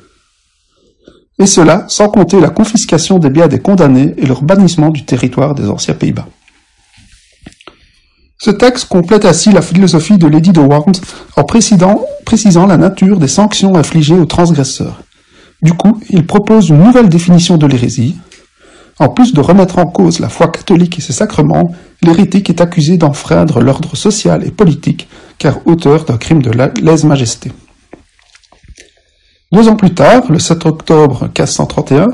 Et 1.38 1.46
cela 1.46 1.86
sans 1.88 2.08
compter 2.08 2.40
la 2.40 2.50
confiscation 2.50 3.18
des 3.18 3.30
biens 3.30 3.48
des 3.48 3.58
condamnés 3.58 4.14
et 4.16 4.26
leur 4.26 4.42
bannissement 4.42 4.90
du 4.90 5.04
territoire 5.04 5.54
des 5.54 5.68
anciens 5.68 5.94
Pays-Bas. 5.94 6.28
Ce 8.38 8.50
texte 8.50 8.86
complète 8.86 9.24
ainsi 9.24 9.52
la 9.52 9.62
philosophie 9.62 10.18
de 10.18 10.26
Lady 10.26 10.50
de 10.50 10.60
en 10.60 11.44
précisant, 11.44 12.66
la 12.66 12.76
nature 12.76 13.18
des 13.18 13.28
sanctions 13.28 13.76
infligées 13.76 14.18
aux 14.18 14.26
transgresseurs. 14.26 15.02
Du 15.62 15.72
coup, 15.74 16.00
il 16.10 16.26
propose 16.26 16.68
une 16.68 16.82
nouvelle 16.82 17.08
définition 17.08 17.56
de 17.56 17.66
l'hérésie. 17.66 18.16
En 18.98 19.08
plus 19.08 19.32
de 19.32 19.40
remettre 19.40 19.78
en 19.78 19.86
cause 19.86 20.20
la 20.20 20.28
foi 20.28 20.48
catholique 20.48 20.98
et 20.98 21.02
ses 21.02 21.12
sacrements, 21.12 21.72
l'hérétique 22.02 22.50
est 22.50 22.60
accusé 22.60 22.98
d'enfreindre 22.98 23.60
l'ordre 23.60 23.96
social 23.96 24.44
et 24.44 24.50
politique, 24.50 25.08
car 25.38 25.66
auteur 25.66 26.04
d'un 26.04 26.18
crime 26.18 26.42
de 26.42 26.50
lèse-majesté. 26.82 27.52
Deux 29.52 29.68
ans 29.68 29.76
plus 29.76 29.92
tard, 29.94 30.30
le 30.30 30.38
7 30.38 30.66
octobre 30.66 31.24
1531, 31.24 32.08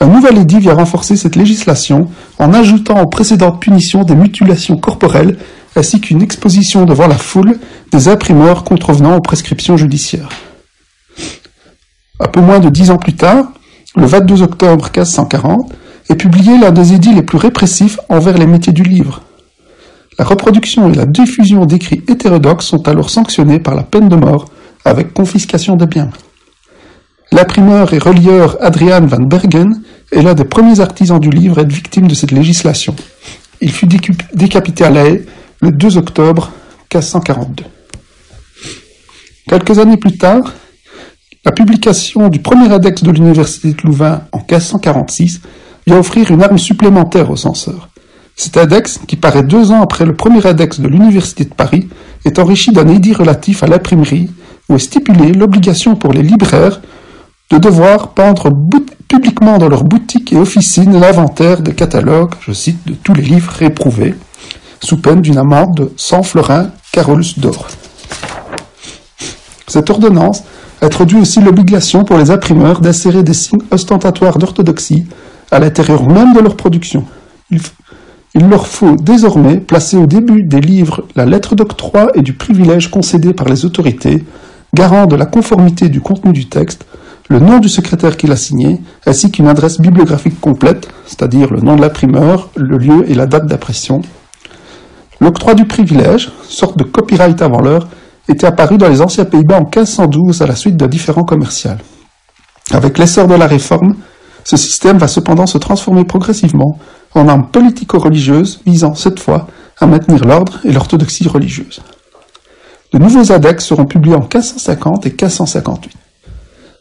un 0.00 0.06
nouvel 0.06 0.38
édit 0.38 0.58
vient 0.58 0.74
renforcer 0.74 1.16
cette 1.16 1.36
législation 1.36 2.08
en 2.38 2.52
ajoutant 2.52 3.00
aux 3.00 3.06
précédentes 3.06 3.60
punitions 3.60 4.02
des 4.02 4.16
mutilations 4.16 4.76
corporelles 4.76 5.38
ainsi 5.76 6.00
qu'une 6.00 6.22
exposition 6.22 6.84
devant 6.84 7.06
la 7.06 7.16
foule 7.16 7.58
des 7.92 8.08
imprimeurs 8.08 8.64
contrevenant 8.64 9.16
aux 9.16 9.20
prescriptions 9.20 9.76
judiciaires. 9.76 10.28
Un 12.18 12.26
peu 12.26 12.40
moins 12.40 12.58
de 12.58 12.68
dix 12.68 12.90
ans 12.90 12.98
plus 12.98 13.14
tard, 13.14 13.52
le 13.96 14.06
22 14.06 14.42
octobre 14.42 14.84
1540, 14.84 15.72
est 16.08 16.16
publié 16.16 16.58
l'un 16.58 16.72
des 16.72 16.92
édits 16.92 17.14
les 17.14 17.22
plus 17.22 17.38
répressifs 17.38 17.98
envers 18.08 18.38
les 18.38 18.46
métiers 18.46 18.72
du 18.72 18.82
livre. 18.82 19.22
La 20.18 20.24
reproduction 20.24 20.92
et 20.92 20.94
la 20.94 21.06
diffusion 21.06 21.64
d'écrits 21.64 22.02
hétérodoxes 22.08 22.66
sont 22.66 22.86
alors 22.88 23.10
sanctionnées 23.10 23.60
par 23.60 23.74
la 23.74 23.82
peine 23.82 24.08
de 24.08 24.16
mort 24.16 24.46
avec 24.84 25.14
confiscation 25.14 25.76
des 25.76 25.86
biens. 25.86 26.10
L'imprimeur 27.30 27.94
et 27.94 27.98
relieur 27.98 28.58
Adrian 28.60 29.06
van 29.06 29.22
Bergen 29.22 29.82
est 30.10 30.20
l'un 30.20 30.34
des 30.34 30.44
premiers 30.44 30.80
artisans 30.80 31.18
du 31.18 31.30
livre 31.30 31.58
à 31.58 31.62
être 31.62 31.72
victime 31.72 32.06
de 32.06 32.14
cette 32.14 32.30
législation. 32.30 32.94
Il 33.62 33.70
fut 33.70 33.86
décapité 34.34 34.84
à 34.84 34.90
La 34.90 35.06
Haye 35.06 35.24
le 35.60 35.70
2 35.70 35.96
octobre 35.96 36.52
1542. 36.92 37.64
Quelques 39.48 39.78
années 39.78 39.96
plus 39.96 40.18
tard, 40.18 40.52
la 41.44 41.52
publication 41.52 42.28
du 42.28 42.40
premier 42.40 42.70
index 42.70 43.02
de 43.02 43.10
l'Université 43.10 43.72
de 43.72 43.82
Louvain 43.82 44.22
en 44.32 44.38
1546 44.38 45.40
vient 45.86 45.98
offrir 45.98 46.30
une 46.30 46.42
arme 46.42 46.58
supplémentaire 46.58 47.30
aux 47.30 47.36
censeurs. 47.36 47.88
Cet 48.36 48.56
index, 48.56 49.00
qui 49.06 49.16
paraît 49.16 49.42
deux 49.42 49.70
ans 49.72 49.82
après 49.82 50.04
le 50.04 50.14
premier 50.14 50.44
index 50.46 50.80
de 50.80 50.88
l'Université 50.88 51.44
de 51.44 51.54
Paris, 51.54 51.88
est 52.24 52.38
enrichi 52.38 52.72
d'un 52.72 52.88
édit 52.88 53.12
relatif 53.12 53.62
à 53.62 53.66
l'imprimerie 53.66 54.30
où 54.68 54.76
est 54.76 54.78
stipulée 54.78 55.32
l'obligation 55.32 55.96
pour 55.96 56.12
les 56.12 56.22
libraires 56.22 56.80
de 57.50 57.58
devoir 57.58 58.08
pendre 58.08 58.50
publiquement 59.08 59.58
dans 59.58 59.68
leurs 59.68 59.84
boutiques 59.84 60.32
et 60.32 60.38
officines 60.38 60.98
l'inventaire 60.98 61.60
des 61.60 61.74
catalogues, 61.74 62.34
je 62.40 62.52
cite, 62.52 62.78
de 62.86 62.94
tous 62.94 63.12
les 63.12 63.22
livres 63.22 63.52
réprouvés, 63.52 64.14
sous 64.80 64.96
peine 64.96 65.20
d'une 65.20 65.36
amende 65.36 65.74
de 65.76 65.92
100 65.96 66.22
florins 66.22 66.70
Carolus 66.92 67.38
d'or. 67.38 67.68
Cette 69.68 69.90
ordonnance 69.90 70.44
introduit 70.80 71.18
aussi 71.18 71.40
l'obligation 71.40 72.04
pour 72.04 72.16
les 72.16 72.30
imprimeurs 72.30 72.80
d'insérer 72.80 73.22
des 73.22 73.34
signes 73.34 73.62
ostentatoires 73.70 74.38
d'orthodoxie 74.38 75.06
à 75.50 75.58
l'intérieur 75.58 76.06
même 76.06 76.32
de 76.34 76.40
leur 76.40 76.56
production. 76.56 77.04
Il, 77.50 78.48
leur 78.48 78.66
faut 78.66 78.96
désormais 78.96 79.58
placer 79.58 79.96
au 79.96 80.06
début 80.06 80.42
des 80.42 80.60
livres 80.60 81.04
la 81.14 81.26
lettre 81.26 81.54
d'octroi 81.54 82.08
et 82.14 82.22
du 82.22 82.32
privilège 82.32 82.90
concédé 82.90 83.34
par 83.34 83.48
les 83.48 83.64
autorités, 83.64 84.24
garant 84.74 85.06
de 85.06 85.16
la 85.16 85.26
conformité 85.26 85.88
du 85.88 86.00
contenu 86.00 86.32
du 86.32 86.48
texte, 86.48 86.86
le 87.28 87.38
nom 87.38 87.58
du 87.58 87.68
secrétaire 87.68 88.16
qui 88.16 88.26
l'a 88.26 88.36
signé, 88.36 88.80
ainsi 89.06 89.30
qu'une 89.30 89.48
adresse 89.48 89.80
bibliographique 89.80 90.40
complète, 90.40 90.88
c'est-à-dire 91.06 91.52
le 91.52 91.60
nom 91.60 91.76
de 91.76 91.82
l'imprimeur, 91.82 92.50
le 92.56 92.78
lieu 92.78 93.10
et 93.10 93.14
la 93.14 93.26
date 93.26 93.46
d'impression, 93.46 94.00
L'octroi 95.22 95.54
du 95.54 95.66
privilège, 95.66 96.32
sorte 96.48 96.76
de 96.76 96.82
copyright 96.82 97.40
avant 97.42 97.60
l'heure, 97.60 97.86
était 98.28 98.44
apparu 98.44 98.76
dans 98.76 98.88
les 98.88 99.00
anciens 99.00 99.24
Pays-Bas 99.24 99.58
en 99.58 99.60
1512 99.60 100.42
à 100.42 100.48
la 100.48 100.56
suite 100.56 100.76
d'un 100.76 100.88
différend 100.88 101.22
commercial. 101.22 101.78
Avec 102.72 102.98
l'essor 102.98 103.28
de 103.28 103.36
la 103.36 103.46
réforme, 103.46 103.94
ce 104.44 104.56
système 104.56 104.98
va 104.98 105.08
cependant 105.08 105.46
se 105.46 105.58
transformer 105.58 106.04
progressivement 106.04 106.78
en 107.14 107.28
arme 107.28 107.48
politico-religieuse 107.48 108.60
visant 108.66 108.94
cette 108.94 109.20
fois 109.20 109.46
à 109.78 109.86
maintenir 109.86 110.24
l'ordre 110.24 110.58
et 110.64 110.72
l'orthodoxie 110.72 111.28
religieuse. 111.28 111.80
De 112.92 112.98
nouveaux 112.98 113.32
index 113.32 113.64
seront 113.64 113.86
publiés 113.86 114.14
en 114.14 114.20
1550 114.20 115.06
et 115.06 115.10
1558. 115.10 115.92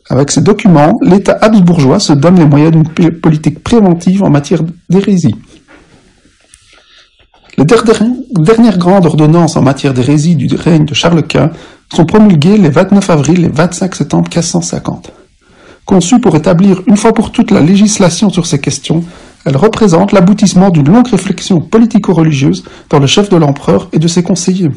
Avec 0.10 0.32
ces 0.32 0.42
documents, 0.42 0.98
l'État 1.02 1.38
habsbourgeois 1.42 2.00
se 2.00 2.12
donne 2.12 2.36
les 2.36 2.46
moyens 2.46 2.72
d'une 2.72 3.20
politique 3.20 3.64
préventive 3.64 4.24
en 4.24 4.30
matière 4.30 4.62
d'hérésie. 4.90 5.36
Les 7.58 7.66
dernières 7.66 8.78
grandes 8.78 9.06
ordonnances 9.06 9.56
en 9.56 9.62
matière 9.62 9.94
d'hérésie 9.94 10.36
du 10.36 10.54
règne 10.56 10.86
de 10.86 10.94
Charles 10.94 11.24
Quint 11.24 11.52
sont 11.94 12.06
promulguées 12.06 12.58
les 12.58 12.70
29 12.70 13.10
avril 13.10 13.46
et 13.46 13.50
25 13.50 13.96
septembre 13.96 14.30
1550. 14.30 15.12
Conçues 15.86 16.20
pour 16.20 16.36
établir 16.36 16.82
une 16.88 16.98
fois 16.98 17.14
pour 17.14 17.32
toutes 17.32 17.52
la 17.52 17.62
législation 17.62 18.30
sur 18.30 18.46
ces 18.46 18.60
questions, 18.60 19.04
elles 19.46 19.58
représentent 19.58 20.12
l'aboutissement 20.12 20.70
d'une 20.70 20.90
longue 20.90 21.08
réflexion 21.08 21.60
politico-religieuse 21.60 22.64
dans 22.90 23.00
le 23.00 23.08
chef 23.08 23.30
de 23.30 23.38
l'empereur 23.38 23.90
et 23.92 24.00
de 24.00 24.08
ses 24.08 24.24
conseillers. 24.24 24.72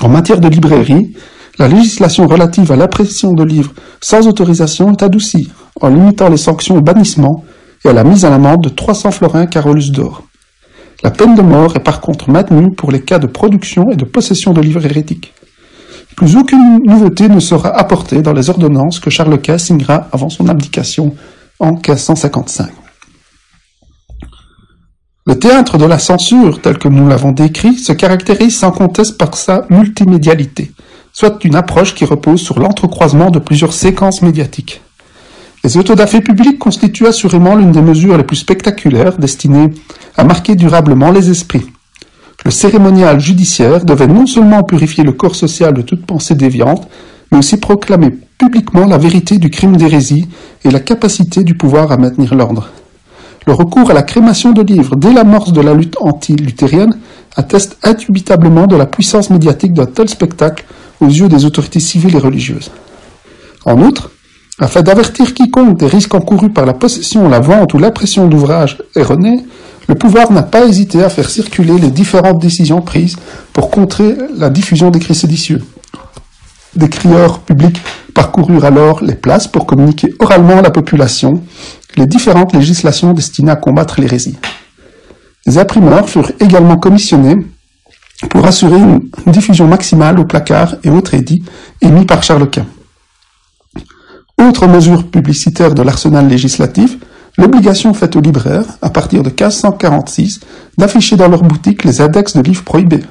En 0.00 0.08
matière 0.08 0.40
de 0.40 0.48
librairie, 0.48 1.14
la 1.58 1.68
législation 1.68 2.26
relative 2.26 2.72
à 2.72 2.76
l'impression 2.76 3.34
de 3.34 3.44
livres 3.44 3.72
sans 4.00 4.26
autorisation 4.26 4.90
est 4.92 5.02
adoucie, 5.02 5.50
en 5.80 5.88
limitant 5.88 6.30
les 6.30 6.38
sanctions 6.38 6.76
au 6.76 6.80
bannissement 6.80 7.44
et 7.84 7.88
à 7.88 7.92
la 7.92 8.04
mise 8.04 8.24
à 8.24 8.30
l'amende 8.30 8.62
de 8.62 8.68
300 8.70 9.10
florins 9.10 9.46
Carolus 9.46 9.90
d'or. 9.90 10.22
La 11.02 11.10
peine 11.10 11.34
de 11.34 11.42
mort 11.42 11.76
est 11.76 11.82
par 11.82 12.00
contre 12.00 12.30
maintenue 12.30 12.72
pour 12.72 12.90
les 12.90 13.02
cas 13.02 13.18
de 13.18 13.26
production 13.26 13.90
et 13.90 13.96
de 13.96 14.04
possession 14.04 14.52
de 14.52 14.60
livres 14.60 14.84
hérétiques. 14.84 15.34
Plus 16.16 16.36
aucune 16.36 16.82
nouveauté 16.84 17.28
ne 17.28 17.40
sera 17.40 17.70
apportée 17.70 18.22
dans 18.22 18.32
les 18.32 18.50
ordonnances 18.50 19.00
que 19.00 19.10
Charles 19.10 19.40
Quint 19.40 19.58
signera 19.58 20.08
avant 20.12 20.28
son 20.28 20.48
abdication 20.48 21.14
en 21.58 21.72
1555. 21.72 22.70
Le 25.26 25.38
théâtre 25.38 25.78
de 25.78 25.84
la 25.84 25.98
censure, 25.98 26.60
tel 26.60 26.78
que 26.78 26.88
nous 26.88 27.06
l'avons 27.06 27.32
décrit, 27.32 27.76
se 27.76 27.92
caractérise 27.92 28.58
sans 28.58 28.72
conteste 28.72 29.16
par 29.18 29.36
sa 29.36 29.64
multimédialité, 29.70 30.72
soit 31.12 31.44
une 31.44 31.54
approche 31.54 31.94
qui 31.94 32.04
repose 32.04 32.40
sur 32.40 32.58
l'entrecroisement 32.58 33.30
de 33.30 33.38
plusieurs 33.38 33.72
séquences 33.72 34.22
médiatiques. 34.22 34.80
Les 35.62 35.76
autodafés 35.76 36.22
publics 36.22 36.58
constituent 36.58 37.06
assurément 37.06 37.54
l'une 37.54 37.70
des 37.70 37.82
mesures 37.82 38.16
les 38.16 38.24
plus 38.24 38.36
spectaculaires 38.36 39.18
destinées 39.18 39.70
à 40.16 40.24
marquer 40.24 40.56
durablement 40.56 41.10
les 41.10 41.30
esprits. 41.30 41.66
Le 42.44 42.50
cérémonial 42.50 43.20
judiciaire 43.20 43.84
devait 43.84 44.06
non 44.06 44.26
seulement 44.26 44.62
purifier 44.62 45.04
le 45.04 45.12
corps 45.12 45.34
social 45.34 45.74
de 45.74 45.82
toute 45.82 46.06
pensée 46.06 46.34
déviante, 46.34 46.88
mais 47.30 47.38
aussi 47.38 47.58
proclamer 47.58 48.10
publiquement 48.38 48.86
la 48.86 48.98
vérité 48.98 49.38
du 49.38 49.50
crime 49.50 49.76
d'hérésie 49.76 50.26
et 50.64 50.70
la 50.70 50.80
capacité 50.80 51.44
du 51.44 51.54
pouvoir 51.54 51.92
à 51.92 51.96
maintenir 51.96 52.34
l'ordre. 52.34 52.70
Le 53.46 53.52
recours 53.52 53.90
à 53.90 53.94
la 53.94 54.02
crémation 54.02 54.52
de 54.52 54.62
livres 54.62 54.96
dès 54.96 55.12
l'amorce 55.12 55.52
de 55.52 55.60
la 55.60 55.74
lutte 55.74 55.96
anti-luthérienne 56.00 56.98
atteste 57.36 57.78
indubitablement 57.82 58.66
de 58.66 58.76
la 58.76 58.86
puissance 58.86 59.30
médiatique 59.30 59.72
d'un 59.72 59.86
tel 59.86 60.08
spectacle 60.08 60.64
aux 61.00 61.08
yeux 61.08 61.28
des 61.28 61.44
autorités 61.44 61.80
civiles 61.80 62.16
et 62.16 62.20
religieuses. 62.20 62.70
En 63.64 63.80
outre, 63.82 64.10
afin 64.58 64.82
d'avertir 64.82 65.32
quiconque 65.32 65.78
des 65.78 65.86
risques 65.86 66.14
encourus 66.14 66.50
par 66.50 66.66
la 66.66 66.74
possession, 66.74 67.28
la 67.28 67.40
vente 67.40 67.72
ou 67.74 67.78
l'impression 67.78 68.28
d'ouvrages 68.28 68.78
erronés, 68.94 69.44
le 69.90 69.96
pouvoir 69.96 70.30
n'a 70.30 70.44
pas 70.44 70.66
hésité 70.66 71.02
à 71.02 71.08
faire 71.08 71.28
circuler 71.28 71.76
les 71.76 71.90
différentes 71.90 72.38
décisions 72.38 72.80
prises 72.80 73.16
pour 73.52 73.72
contrer 73.72 74.16
la 74.36 74.48
diffusion 74.48 74.88
d'écrits 74.88 75.16
séditieux. 75.16 75.64
Des 76.76 76.88
crieurs 76.88 77.40
publics 77.40 77.82
parcoururent 78.14 78.64
alors 78.64 79.02
les 79.02 79.16
places 79.16 79.48
pour 79.48 79.66
communiquer 79.66 80.14
oralement 80.20 80.58
à 80.58 80.62
la 80.62 80.70
population 80.70 81.42
les 81.96 82.06
différentes 82.06 82.52
législations 82.52 83.14
destinées 83.14 83.50
à 83.50 83.56
combattre 83.56 84.00
l'hérésie. 84.00 84.38
Les 85.44 85.58
imprimeurs 85.58 86.08
furent 86.08 86.30
également 86.38 86.76
commissionnés 86.76 87.44
pour 88.28 88.46
assurer 88.46 88.78
une 88.78 89.10
diffusion 89.26 89.66
maximale 89.66 90.20
au 90.20 90.24
placard 90.24 90.76
et 90.84 90.90
autres 90.90 91.14
édits 91.14 91.42
émis 91.80 92.06
par 92.06 92.22
Charles 92.22 92.48
Quint. 92.48 92.66
Autre 94.38 94.68
mesure 94.68 95.10
publicitaire 95.10 95.74
de 95.74 95.82
l'arsenal 95.82 96.28
législatif, 96.28 96.96
l'obligation 97.38 97.94
faite 97.94 98.16
aux 98.16 98.20
libraires, 98.20 98.66
à 98.82 98.90
partir 98.90 99.22
de 99.22 99.28
1546, 99.28 100.40
d'afficher 100.78 101.16
dans 101.16 101.28
leurs 101.28 101.42
boutiques 101.42 101.84
les 101.84 102.00
index 102.00 102.36
de 102.36 102.42
livres 102.42 102.64
prohibés. 102.64 103.04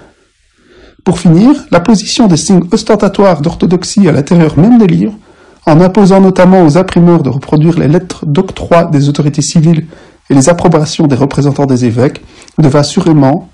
Pour 1.04 1.20
finir, 1.20 1.52
la 1.72 1.80
position 1.80 2.28
des 2.28 2.38
signes 2.38 2.68
ostentatoires 2.72 3.42
d'orthodoxie 3.42 4.08
à 4.08 4.12
l'intérieur 4.12 4.58
même 4.58 4.78
des 4.78 4.88
livres, 4.88 5.18
en 5.66 5.82
imposant 5.82 6.22
notamment 6.22 6.64
aux 6.66 6.78
imprimeurs 6.78 7.24
de 7.24 7.30
reproduire 7.30 7.80
les 7.80 7.88
lettres 7.88 8.26
d'octroi 8.26 8.86
des 8.86 9.10
autorités 9.10 9.42
civiles 9.42 9.86
et 10.30 10.34
les 10.34 10.50
approbations 10.50 11.08
des 11.08 11.16
représentants 11.16 11.66
des 11.66 11.86
évêques, 11.86 12.22
devait 12.58 12.80
assurément 12.80 13.50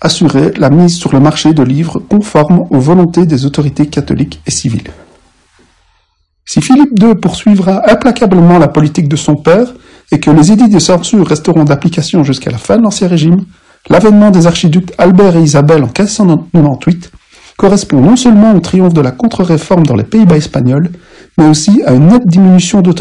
assurer 0.00 0.52
la 0.56 0.70
mise 0.70 0.96
sur 0.96 1.12
le 1.12 1.20
marché 1.20 1.52
de 1.52 1.62
livres 1.62 1.98
conformes 1.98 2.66
aux 2.70 2.80
volontés 2.80 3.26
des 3.26 3.44
autorités 3.44 3.86
catholiques 3.86 4.40
et 4.46 4.50
civiles. 4.50 4.90
Si 6.52 6.60
Philippe 6.60 7.00
II 7.00 7.14
poursuivra 7.14 7.88
implacablement 7.88 8.58
la 8.58 8.66
politique 8.66 9.08
de 9.08 9.14
son 9.14 9.36
père 9.36 9.72
et 10.10 10.18
que 10.18 10.32
les 10.32 10.50
édits 10.50 10.68
de 10.68 10.80
censure 10.80 11.28
resteront 11.28 11.62
d'application 11.62 12.24
jusqu'à 12.24 12.50
la 12.50 12.58
fin 12.58 12.76
de 12.76 12.82
l'Ancien 12.82 13.06
Régime, 13.06 13.44
l'avènement 13.88 14.32
des 14.32 14.48
archiducs 14.48 14.92
Albert 14.98 15.36
et 15.36 15.42
Isabelle 15.42 15.84
en 15.84 15.86
1598 15.86 17.12
correspond 17.56 18.00
non 18.00 18.16
seulement 18.16 18.52
au 18.52 18.58
triomphe 18.58 18.94
de 18.94 19.00
la 19.00 19.12
contre-réforme 19.12 19.86
dans 19.86 19.94
les 19.94 20.02
Pays-Bas 20.02 20.38
espagnols, 20.38 20.90
mais 21.38 21.46
aussi 21.46 21.84
à 21.86 21.92
une 21.92 22.08
nette 22.08 22.26
diminution 22.26 22.82
de 22.82 22.92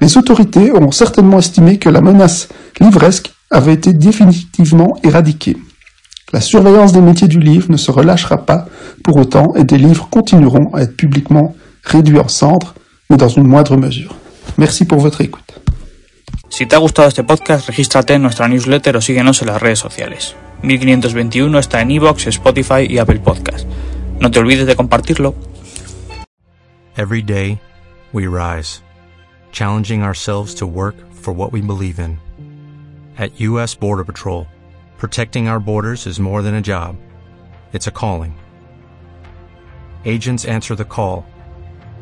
Les 0.00 0.18
autorités 0.18 0.72
auront 0.72 0.90
certainement 0.90 1.38
estimé 1.38 1.78
que 1.78 1.88
la 1.88 2.00
menace 2.00 2.48
livresque 2.80 3.32
avait 3.48 3.74
été 3.74 3.92
définitivement 3.92 4.98
éradiquée. 5.04 5.56
La 6.32 6.40
surveillance 6.40 6.92
des 6.92 7.00
métiers 7.00 7.28
du 7.28 7.38
livre 7.38 7.70
ne 7.70 7.76
se 7.76 7.92
relâchera 7.92 8.38
pas 8.38 8.66
pour 9.04 9.18
autant 9.18 9.54
et 9.54 9.62
des 9.62 9.78
livres 9.78 10.08
continueront 10.10 10.74
à 10.74 10.82
être 10.82 10.96
publiquement 10.96 11.54
réduits 11.82 12.18
en 12.18 12.28
cendres, 12.28 12.74
mais 13.10 13.16
dans 13.16 13.28
une 13.28 13.46
moindre 13.46 13.76
mesure. 13.76 14.14
Merci 14.58 14.84
pour 14.84 14.98
votre 14.98 15.20
écoute. 15.20 15.60
Si 16.48 16.66
te 16.66 16.76
ha 16.76 16.78
gustado 16.78 17.08
este 17.08 17.24
podcast, 17.24 17.66
regístrate 17.66 18.14
en 18.14 18.22
nuestra 18.22 18.46
newsletter 18.46 18.96
o 18.96 19.00
síguenos 19.00 19.40
en 19.40 19.48
las 19.48 19.60
redes 19.60 19.78
sociales. 19.78 20.36
1521 20.62 21.58
está 21.58 21.80
en 21.80 21.90
iVoox, 21.90 22.26
Spotify 22.26 22.86
y 22.88 22.98
Apple 22.98 23.20
Podcast. 23.20 23.66
No 24.20 24.30
te 24.30 24.38
olvides 24.38 24.66
de 24.66 24.76
compartirlo. 24.76 25.34
Every 26.96 27.22
day, 27.22 27.58
we 28.12 28.26
rise, 28.26 28.82
challenging 29.50 30.02
ourselves 30.02 30.54
to 30.56 30.66
work 30.66 30.94
for 31.12 31.32
what 31.32 31.52
we 31.52 31.62
believe 31.62 31.98
in. 31.98 32.18
At 33.16 33.40
U.S. 33.40 33.74
Border 33.74 34.04
Patrol, 34.04 34.46
protecting 34.98 35.48
our 35.48 35.58
borders 35.58 36.06
is 36.06 36.20
more 36.20 36.42
than 36.42 36.54
a 36.54 36.60
job, 36.60 36.96
it's 37.72 37.86
a 37.86 37.90
calling. 37.90 38.34
Agents 40.04 40.44
answer 40.44 40.74
the 40.74 40.84
call, 40.84 41.24